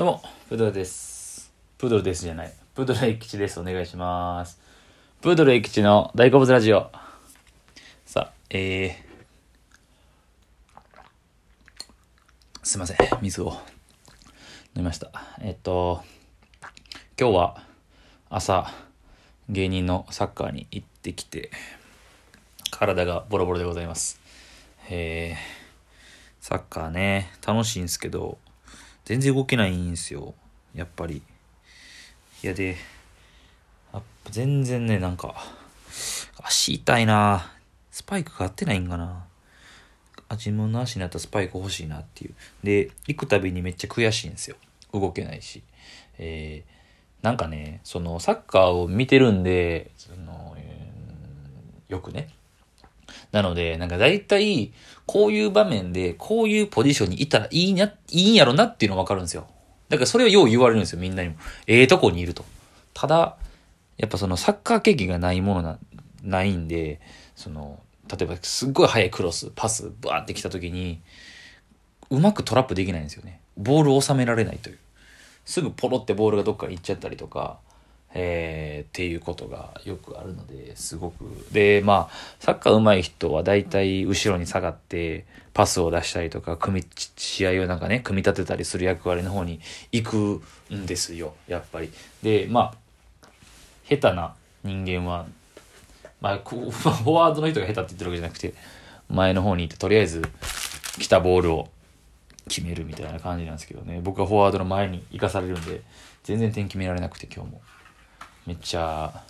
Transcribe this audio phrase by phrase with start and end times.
[0.00, 1.52] どうも、プードルです。
[1.76, 2.52] プードルですじゃない。
[2.74, 3.60] プードル駅吉です。
[3.60, 4.58] お願いします。
[5.20, 6.90] プードル駅吉の大好物ラジオ。
[8.06, 8.96] さあ、えー、
[12.62, 12.96] すいません。
[13.20, 15.10] 水を飲みました。
[15.42, 16.02] えっと、
[17.20, 17.62] 今日は
[18.30, 18.72] 朝、
[19.50, 21.50] 芸人のサッカーに行ってきて、
[22.70, 24.18] 体がボロボロでございます。
[24.88, 25.36] えー、
[26.40, 28.38] サッカーね、楽しいんですけど、
[29.10, 30.34] 全然動けないんですよ。
[30.72, 31.20] やっぱり。
[32.44, 32.76] いやで、
[33.92, 35.34] やっぱ全然ね、なんか、
[36.44, 37.52] 足痛いな
[37.90, 39.24] スパイク買ってないんかな
[40.28, 42.34] あ自分の足になったスパイク欲しいなっていう。
[42.62, 44.54] で、行くたびにめっちゃ悔しいんですよ。
[44.92, 45.64] 動けないし。
[46.18, 50.56] えー、なんかね、その、サッカーを見てるんで、その、
[51.88, 52.28] よくね。
[53.32, 54.72] なので、なんか大体、
[55.06, 59.46] こういう場面で、こういうポジションにいたらいいな、いいんやろなっていうのわかるんですよ。
[59.88, 61.36] だからそれをよう言われるんですよ、みんなにも。
[61.66, 62.44] ええとこにいると。
[62.94, 63.36] ただ、
[63.96, 65.78] やっぱそのサッカー経験がないものな、
[66.22, 67.00] ないんで、
[67.34, 71.00] その、例えばすっごい速いクロス、パス、バーって来た時に、
[72.10, 73.40] うまくトラップできないんですよね。
[73.56, 74.78] ボールを収められないという。
[75.44, 77.58] すぐポロってボールがどっかに行っちゃったりとか、
[78.12, 81.24] えー、っていうことがよくあるのですごく。
[81.52, 86.86] でまあサッカー上手い人は大体後ろに下がってパスを出したりとか組み
[87.16, 89.60] 試合をなんかね組み立てたりする役割の方に
[89.92, 90.42] 行く
[90.74, 91.90] んですよやっぱり。
[92.22, 93.28] でまあ
[93.88, 95.26] 下手な人間は
[96.20, 98.54] まあ フォワードの人が下手って言ってるわけじゃなくて
[99.08, 100.22] 前の方にいてとりあえず
[100.98, 101.68] 来たボールを
[102.48, 104.00] 決めるみたいな感じなんですけどね。
[104.02, 105.82] 僕はフォワードの前に行かされるんで
[106.24, 107.60] 全然点決められなくて今日も。
[108.46, 109.22] めっちゃ、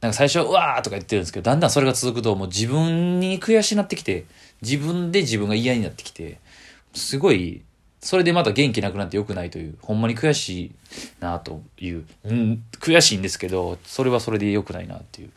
[0.00, 4.24] なんか最初、うわとか言ってるんですけど、だんだんそれが続くと、もう自分に悔しになってきて、
[4.62, 6.38] 自分で自分が嫌になってきて、
[6.94, 7.62] すごい、
[8.00, 10.70] それでまた元気なくなって良くないという、ほんまに悔しい
[11.20, 15.30] なという、うん、悔しいんですけど、それはそれで良くないなっていう。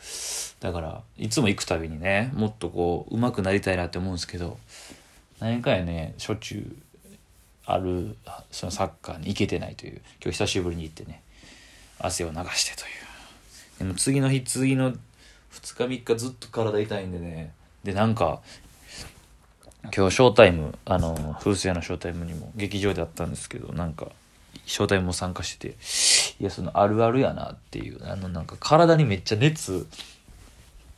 [0.60, 4.58] だから、いつも行くたびにね、もっとこう、上手くなりたいなって思うんですけど、
[5.40, 6.76] 何回ね、しょっちゅう、
[7.64, 8.16] ある、
[8.50, 11.22] そのサッカーに行けてないという、今日久しぶりに行ってね、
[12.00, 12.90] 汗を流してという。
[13.78, 14.96] でも次の日次の2
[15.52, 17.52] 日3日ずっと体痛いんでね。
[17.84, 18.40] でなんか
[19.96, 24.08] 今日ショータイムあの風水屋のショータイムにも劇場であったんですけどなんか
[24.66, 25.76] ショータイムも参加してて
[26.40, 29.86] いやそのあるあるやなっていうあのなんか体にめっちゃ熱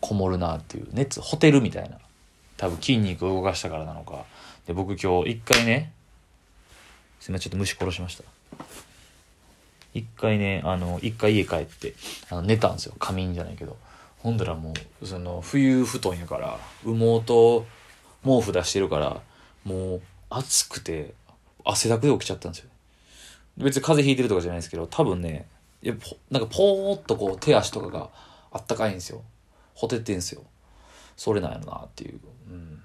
[0.01, 1.99] こもるなっていう熱ホテルみたいな。
[2.63, 4.25] 多分筋肉を動かしたからなのか。
[4.69, 5.93] で僕今日一回ね
[7.19, 8.23] すいませんちょっと虫殺しました。
[9.95, 11.95] 一回ね、あの、一回家帰って、
[12.31, 12.95] あの寝たんですよ。
[12.99, 13.77] 仮眠じゃないけど。
[14.19, 17.67] ほんだらもう、その、冬布団やから、羽毛と
[18.25, 19.21] 毛布出してるから、
[19.65, 21.15] もう、暑くて、
[21.65, 22.71] 汗だくで起きちゃったんですよ。
[23.59, 25.47] 別に風邪ひいてるとかじゃないですけど、多分ね、
[25.83, 28.11] やっぱなんかポーっとこう、手足とかが
[28.51, 29.23] あったかいんですよ。
[29.75, 30.43] ほてってんすよ。
[31.17, 32.21] それなんやろなっていう。
[32.51, 32.83] うん。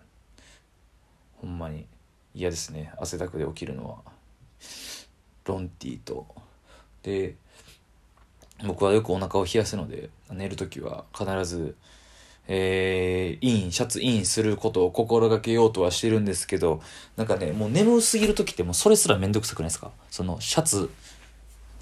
[1.41, 1.85] ほんまに
[2.33, 2.91] 嫌ですね。
[2.99, 4.17] 汗だくで起きるのは。
[5.45, 6.27] ロンティーと、
[7.07, 7.35] で
[8.65, 11.75] 僕はよくお腹を冷やすので寝る時は必ず、
[12.49, 16.81] えー、インシャツインすることを心がけようとはしてるんですけど
[17.15, 19.91] なんかねもう眠すぎる時ってもうそれすらめんどくさくないですか？
[20.11, 20.89] そのシャツ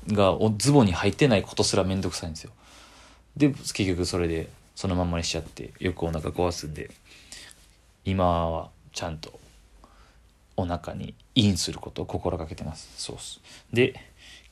[0.09, 2.51] がズボンに入ってないことすらめんどくさいんですよ。
[3.35, 6.91] で結局それでそのまんまにしちゃってよくお腹壊すんで
[8.03, 9.39] 今はちゃんと
[10.55, 12.89] お腹にインすることを心がけてます。
[12.97, 13.41] そうっす。
[13.73, 13.99] で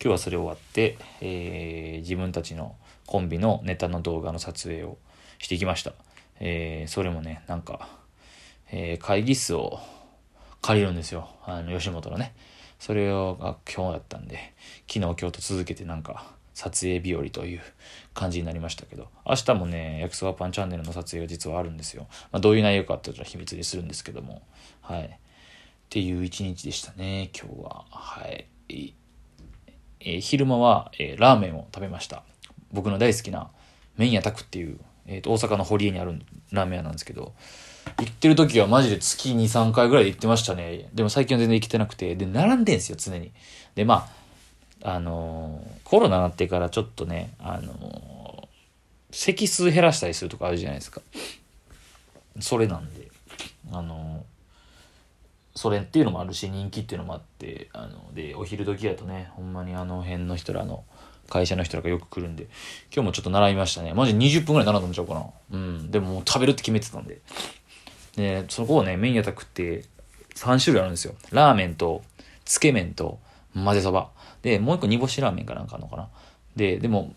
[0.02, 4.98] 今日はそれ終わって、えー自分たちのコンビのネタの動画の撮影を
[5.40, 5.94] してきました。
[6.40, 7.88] えーそれもね、なんか、
[8.72, 9.80] えー会議室を
[10.62, 11.30] 借りるんですよ。
[11.46, 12.34] あの、吉本のね。
[12.80, 14.54] それをが今日だったんで、
[14.88, 17.62] 昨日今日と続けてなんか、撮影日和という
[18.14, 22.08] 感じになりましたけど、明日もね、焼きそばパンチャンネルの撮影が実はあるんですよ。
[22.32, 24.42] まあ、どういう内容かって言ったら秘密にするんですけども、
[24.82, 25.06] はい。
[25.06, 25.10] っ
[25.90, 27.86] ていう一日でしたね、今日は。
[27.90, 28.46] はい。
[30.04, 32.24] えー昼間は、えーラーメンを食べました。
[32.72, 33.50] 僕の大好きな
[33.98, 36.20] 麺屋拓っていう、えーと大阪の堀江にある
[36.52, 37.34] ラーメン屋なんですけど
[38.00, 40.90] 行ってる時はマジで月23回ぐらいで行ってましたね。
[40.94, 43.32] でも最近は全然行けてなくてで並んでんすよ常に。
[43.76, 44.08] でま
[44.84, 48.48] ああのーコロナになってからちょっとねあのー
[49.16, 51.02] 席数減らしたりするとかあるじゃないですか。
[52.40, 53.10] それなんで
[53.72, 54.26] あの
[55.56, 60.84] それっていうのもあるし人気っていうのもあってあのでお昼時やとねほんまにあの辺の人らの
[61.30, 62.48] 会社の人らがよく来るんで
[62.94, 67.22] 今日もちょっと習いましたねマジ20分ぐらい習ったんちゃうかなうんでももう食べるって決めてたんで
[68.16, 69.86] でそこをね麺屋たくって
[70.36, 72.04] 3種類あるんですよラーメンと
[72.46, 73.20] つけ麺と
[73.54, 74.10] 混ぜそば。
[74.42, 76.10] で、もう一個煮干しラーメンかなんかあるのかな。
[76.56, 77.14] で、でも、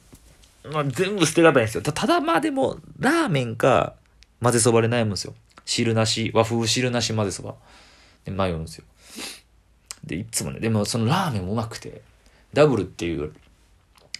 [0.72, 1.82] まあ、全部捨てがたいんですよ。
[1.82, 3.94] たただまあでも、ラーメンか
[4.42, 5.34] 混ぜそばで悩むんですよ。
[5.64, 7.54] 汁なし、和風汁なし混ぜそば。
[8.26, 8.84] で、迷うんですよ。
[10.04, 12.02] で、いつもね、でもそのラーメンもうまくて、
[12.52, 13.32] ダブルっていう、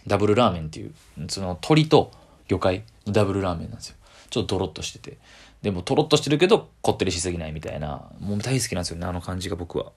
[0.07, 0.93] ダブルラーメンっていう、
[1.29, 2.11] その鶏と
[2.47, 3.95] 魚介のダブルラーメンなんですよ。
[4.29, 5.17] ちょっとドロッとしてて。
[5.61, 8.09] でも、とろっとしてるけど、こってりしすぎないみたいな。
[8.19, 9.91] もう大好きなんですよね、あの感じが僕は。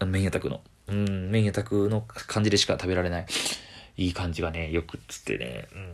[0.00, 0.12] うん。
[0.12, 0.60] 麺屋宅の。
[0.88, 3.26] うん、麺屋宅の感じでしか食べられない。
[3.96, 5.68] いい感じがね、よくっつってね。
[5.74, 5.92] うん。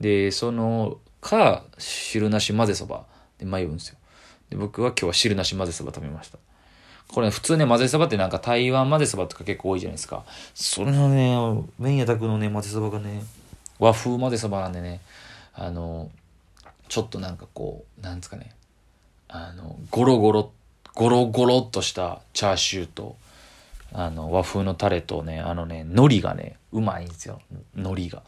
[0.00, 3.06] で、その、か、汁なし混ぜそば
[3.38, 3.96] で迷うんですよ。
[4.52, 6.38] で、僕は今日は汁なし混ぜそば食べました。
[7.08, 10.24] これ、ね、普通ね、混ぜそばってなんか台湾混ぜそばとか結構多いじゃないですか。
[10.54, 13.24] それのね、麺屋宅のね、混ぜそばがね、
[13.78, 15.00] 和風混ぜそばなんでね、
[15.54, 16.10] あの、
[16.88, 18.54] ちょっとなんかこう、なんですかね、
[19.28, 20.52] あの、ゴロゴロ、
[20.94, 23.16] ゴロゴロっとしたチャーシューと、
[23.94, 27.40] あの、和風のタレとね、あのね、海苔がね、うまいんですよ。
[27.74, 28.22] 海苔が。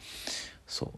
[0.66, 0.90] そう。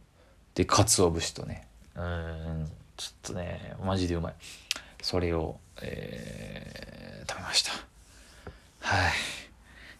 [0.55, 4.35] で、鰹節とね、うん、ちょっとね、マジでうまい。
[5.07, 7.71] それを、えー、食べました。
[8.81, 9.09] は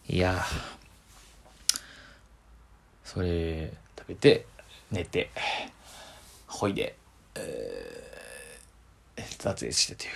[0.09, 0.17] い。
[0.17, 0.43] いや
[3.05, 4.45] それ食べて、
[4.91, 5.29] 寝て、
[6.45, 6.97] ほいで、
[7.35, 10.09] えー、撮影してという。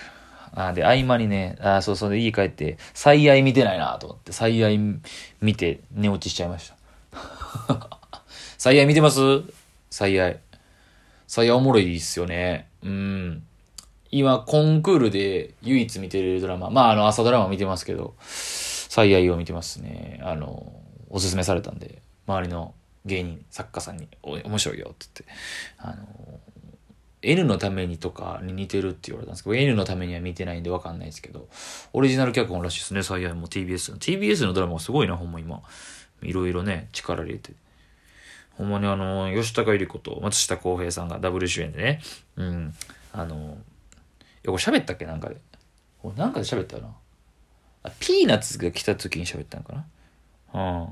[0.56, 4.78] あで、合間にね、あそうそう、家帰って、最愛見てないなと思って、最愛
[5.40, 6.76] 見て寝落ちしちゃいました。
[8.58, 9.20] 最愛見てます？
[9.88, 10.38] 最愛。
[11.26, 12.68] 最愛おもろいっすよね。
[12.82, 13.46] うん。
[14.12, 20.20] 今、コンクールで唯一見てるドラマ、まあ、あの、朝ドラマ見てますけど、最愛を見てますね。
[20.22, 20.70] あの、
[21.08, 22.74] おすすめされたんで、周りの
[23.06, 25.34] 芸人、作家さんに、お面白いよって言って、
[25.78, 26.40] あの、
[27.22, 31.48] N のためにとかに似てるって言われたんですけど、N のためには見てないんでわかんないですけど、
[31.94, 33.96] オリジナル脚本らしいですね、最愛も TBS の。
[33.96, 35.62] TBS のドラマすごいな、ほんま今。
[36.20, 37.52] いろいろね、力入れて。
[38.58, 42.00] ほんまにあの、吉高由里子と松下洸平さんがダブル主演でね、
[42.36, 42.74] うん、
[43.12, 43.56] あの、
[44.44, 45.06] これ喋ったっけ？
[45.06, 45.36] なんかで。
[46.16, 46.88] なんかで喋ったよな。
[47.84, 49.84] あ、ピーナッツが来た時に喋ったのか
[50.52, 50.80] な？
[50.82, 50.88] うん。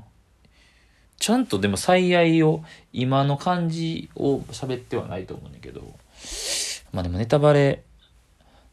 [1.19, 5.83] ちゃんとでも最愛を、今の感じを喋ってはないと思うんだけど、
[6.93, 7.83] まあでもネタバレ、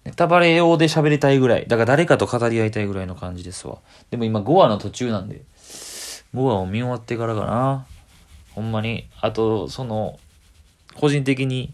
[0.05, 1.67] ネタバレ用で喋りたいぐらい。
[1.67, 3.79] だから誰かと語り合いたいぐらいの感じですわ。
[4.11, 5.41] でも今5話の途中なんで、
[6.33, 7.85] 5話を見終わってからかな。
[8.51, 9.09] ほんまに。
[9.19, 10.17] あと、その、
[10.95, 11.73] 個人的に、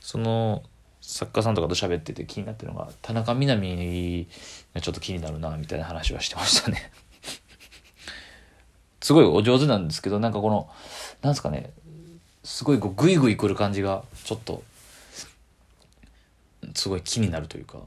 [0.00, 0.62] その、
[1.06, 4.26] 作家さんとかと喋ってて気になってるのが、田中みな実
[4.74, 6.90] がちょっと気になるな、みたいな話はしてましたね。
[9.02, 10.70] すごいお上手なんですけど、なんかこの、
[11.20, 11.72] なんすかね、
[12.42, 14.62] すごいこうグイグイ来る感じが、ちょっと、
[16.74, 17.78] すごい気になるというか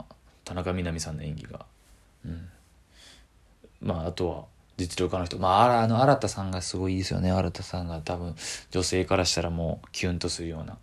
[0.45, 1.65] 田中みな実さんの演技が、
[2.23, 2.49] うん、
[3.81, 4.45] まああとは
[4.77, 5.39] 実力家の人。
[5.39, 7.31] まああの新田さんがすごいいいですよね。
[7.31, 8.35] 新田さんが多分
[8.69, 10.77] 女性からしたらもうキュンとするような。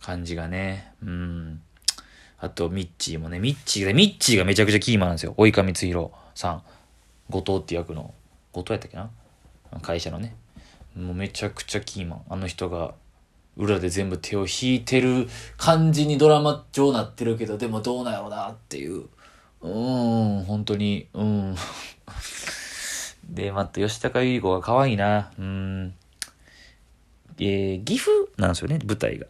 [0.00, 1.62] 感じがねうん
[2.38, 6.62] あとミッチーもねミッチーがミッチーがめちゃくちゃキーマンなんですよ及川光弘さん
[7.30, 8.14] 後藤って役の
[8.52, 9.10] 後藤やったっけな？
[9.82, 10.34] 会社のね
[10.94, 12.94] もうめちゃくちゃキーマンあの人が
[13.56, 19.06] 裏で全部手を引いてる感じにドラマ上なってるけど、でもどうなんやろうなっていう。
[19.62, 21.56] うん、本当に、うん。
[23.24, 25.32] で、また吉高由里子が可愛いな。
[25.38, 25.94] うん。
[27.38, 29.26] えー、岐阜なんですよね、舞台が。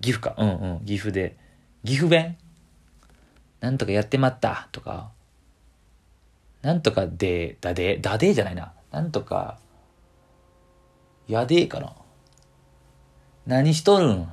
[0.00, 0.34] 岐阜か。
[0.40, 0.84] うんうん。
[0.84, 1.36] 岐阜で。
[1.84, 2.36] 岐阜弁？
[3.60, 5.10] なんとかやってまったとか。
[6.62, 8.34] なんとかで、だで、だで？
[8.34, 8.72] じゃないな。
[8.90, 9.58] なんとか、
[11.28, 11.92] やでかな。
[13.46, 14.28] 何しとるん？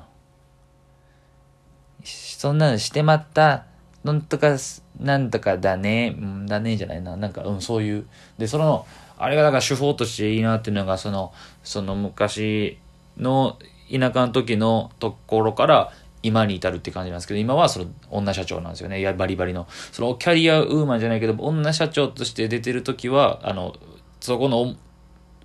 [2.03, 3.65] そんなのしてまった。
[4.03, 4.57] なんとか、
[4.99, 6.15] なんとかだね。
[6.19, 7.15] うん、だねじゃないな。
[7.15, 8.05] なんか、うん、そういう。
[8.37, 8.85] で、その、
[9.17, 11.31] あれがだから手法としていいなっていうのが、その、
[11.63, 12.77] その昔
[13.15, 13.57] の
[13.91, 18.99] 田舎の時のところから今に至るって感じなんですけど、今はその女社長なんですよね。
[18.99, 19.67] いや、バリバリの。
[19.91, 23.75] そのキャリアウーマンじゃないけど、女社長として出てる時は、あの、
[24.19, 24.75] そこの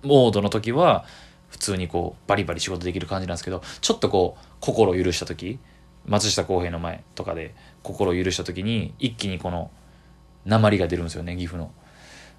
[0.03, 1.05] モードの時は、
[1.49, 5.59] 普通にこうバリバリ仕事できる感じなんですけどちょっとこう心を許した時
[6.05, 7.53] 松下洸平の前とかで
[7.83, 9.71] 心を許した時に一気にこの
[10.45, 11.71] 鉛が出るんですよね岐阜の。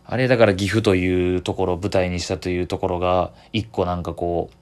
[0.06, 4.56] あれだから岐阜というところを舞台にしたというところが一個なんかこう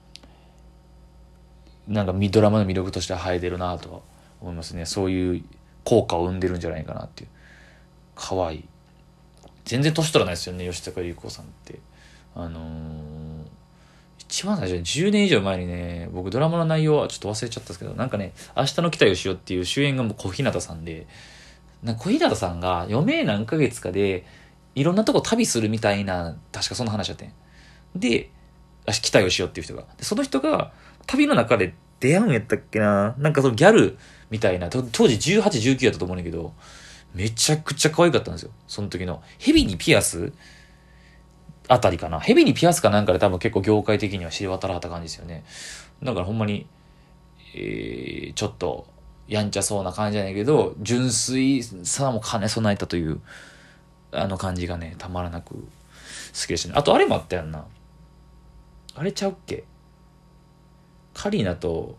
[1.89, 3.99] なんかドラマの魅力としては生えてるなとは
[4.41, 5.43] 思いますねそういう
[5.83, 7.29] 効果を生んでるんじゃないかなっていう
[8.15, 8.65] 可愛い
[9.65, 11.79] 全然年取らないですよね吉高由里子さんって
[12.35, 13.59] あのー
[14.29, 21.07] 一番最初に10年以上前にね、僕ドラマの内容はちょっと忘れちゃったんですけど、なんかね、明日の期待をしようっていう主演がもう小日向さんで、
[21.81, 24.25] なんか小日向さんが余命何ヶ月かで、
[24.75, 27.33] いろんなとこ旅するみたいな、確かそんな話やってん。
[27.95, 28.29] で、
[29.01, 29.85] 期待をしようっていう人が。
[29.97, 30.71] で、その人が、
[31.09, 33.15] 旅の中で出会うんやったっけな？
[33.17, 33.97] なんかそのギャル
[34.29, 36.53] みたいな、当時18、19やったと思うんだけど、
[37.15, 38.51] めちゃくちゃ可愛かったんですよ。
[38.67, 39.23] その時の。
[39.39, 40.31] 蛇にピアス
[41.67, 42.19] あたりかな？
[42.19, 45.43] 蛇にピアスかなんかで多分結構業界的には知り渡らはった感じですよね。
[46.03, 46.67] だからほんまに、
[47.55, 48.85] えー、ちょっと、
[49.27, 53.19] やんちゃそうな感じじゃないけど、純粋さも兼ね備えたという、
[54.11, 55.61] あの感じがね、たまらなく好
[56.33, 56.75] きでしたね。
[56.77, 57.65] あとあれもあったやんな。
[58.95, 59.63] あれちゃうっけ？
[61.19, 61.97] カリーナと、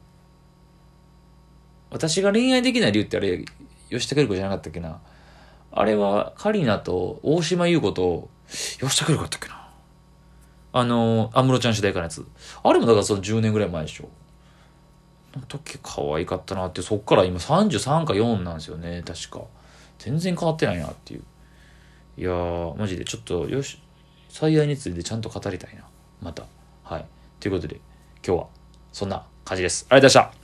[1.90, 3.44] 私が恋愛できない理由ってあれ、
[3.90, 4.98] 吉高由里子じゃなかったっけな？
[5.72, 9.68] あれは、カリーナと大島優子と、吉高由里子だったっけな？
[10.72, 12.26] あの、安室ちゃん主題歌のやつ。
[12.62, 14.08] あれもだからその10年ぐらい前でしょ。
[15.36, 19.42] の時可愛かったなって、そっから今33か4なんですよね、確か。
[19.98, 21.22] 全然変わってないなっていう。
[22.16, 23.78] いやー、マジでちょっと、よし、
[24.30, 25.84] 最愛についてちゃんと語りたいな。
[26.22, 26.44] また。
[26.84, 27.04] はい。
[27.38, 27.82] ということで、
[28.26, 28.46] 今日は
[28.92, 29.86] そんな感じです。
[29.88, 30.39] ありがとうございました。